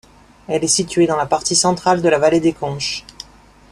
[0.47, 3.03] Elle est située dans la partie centrale de la vallée de Conches.